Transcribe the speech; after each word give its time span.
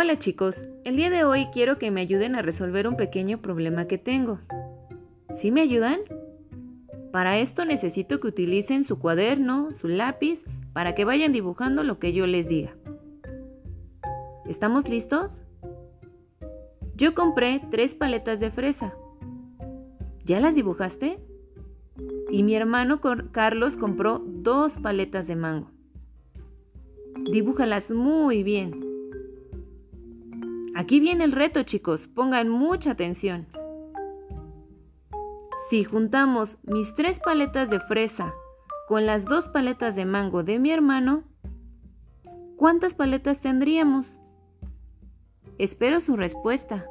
Hola 0.00 0.16
chicos, 0.16 0.64
el 0.84 0.94
día 0.94 1.10
de 1.10 1.24
hoy 1.24 1.48
quiero 1.52 1.76
que 1.76 1.90
me 1.90 2.00
ayuden 2.00 2.36
a 2.36 2.40
resolver 2.40 2.86
un 2.86 2.96
pequeño 2.96 3.42
problema 3.42 3.86
que 3.88 3.98
tengo. 3.98 4.38
¿Sí 5.34 5.50
me 5.50 5.60
ayudan? 5.60 5.98
Para 7.10 7.38
esto 7.38 7.64
necesito 7.64 8.20
que 8.20 8.28
utilicen 8.28 8.84
su 8.84 9.00
cuaderno, 9.00 9.72
su 9.72 9.88
lápiz, 9.88 10.44
para 10.72 10.94
que 10.94 11.04
vayan 11.04 11.32
dibujando 11.32 11.82
lo 11.82 11.98
que 11.98 12.12
yo 12.12 12.28
les 12.28 12.48
diga. 12.48 12.76
¿Estamos 14.46 14.88
listos? 14.88 15.42
Yo 16.94 17.12
compré 17.16 17.60
tres 17.68 17.96
paletas 17.96 18.38
de 18.38 18.52
fresa. 18.52 18.94
¿Ya 20.24 20.38
las 20.38 20.54
dibujaste? 20.54 21.18
Y 22.30 22.44
mi 22.44 22.54
hermano 22.54 23.00
Carlos 23.32 23.76
compró 23.76 24.20
dos 24.24 24.78
paletas 24.78 25.26
de 25.26 25.34
mango. 25.34 25.72
Dibújalas 27.32 27.90
muy 27.90 28.44
bien. 28.44 28.87
Aquí 30.78 31.00
viene 31.00 31.24
el 31.24 31.32
reto, 31.32 31.64
chicos, 31.64 32.06
pongan 32.06 32.48
mucha 32.48 32.92
atención. 32.92 33.48
Si 35.68 35.82
juntamos 35.82 36.58
mis 36.62 36.94
tres 36.94 37.18
paletas 37.18 37.68
de 37.68 37.80
fresa 37.80 38.32
con 38.86 39.04
las 39.04 39.24
dos 39.24 39.48
paletas 39.48 39.96
de 39.96 40.04
mango 40.04 40.44
de 40.44 40.60
mi 40.60 40.70
hermano, 40.70 41.24
¿cuántas 42.54 42.94
paletas 42.94 43.40
tendríamos? 43.40 44.06
Espero 45.58 45.98
su 45.98 46.16
respuesta. 46.16 46.86